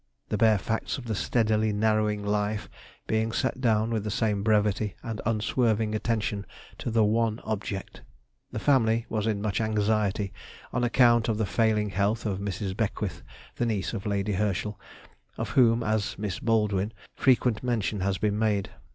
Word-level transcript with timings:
The 0.29 0.37
bare 0.39 0.57
facts 0.57 0.97
of 0.97 1.05
the 1.05 1.13
steadily 1.13 1.71
narrowing 1.71 2.25
life 2.25 2.67
being 3.05 3.31
set 3.31 3.61
down 3.61 3.91
with 3.91 4.03
the 4.03 4.09
same 4.09 4.41
brevity 4.41 4.95
and 5.03 5.21
unswerving 5.27 5.93
attention 5.93 6.47
to 6.79 6.89
the 6.89 7.03
one 7.03 7.39
object. 7.43 8.01
The 8.51 8.57
family 8.57 9.05
was 9.09 9.27
in 9.27 9.43
much 9.43 9.61
anxiety 9.61 10.33
on 10.73 10.83
account 10.83 11.29
of 11.29 11.37
the 11.37 11.45
failing 11.45 11.91
health 11.91 12.25
of 12.25 12.39
Mrs. 12.39 12.75
Beckwith, 12.75 13.21
the 13.57 13.65
niece 13.67 13.93
of 13.93 14.07
Lady 14.07 14.33
Herschel, 14.33 14.79
of 15.37 15.49
whom, 15.49 15.83
as 15.83 16.17
Miss 16.17 16.39
Baldwin, 16.39 16.93
frequent 17.15 17.61
mention 17.61 17.99
has 17.99 18.17
been 18.17 18.39
made. 18.39 18.71